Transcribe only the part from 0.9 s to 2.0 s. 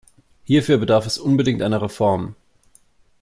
es unbedingt einer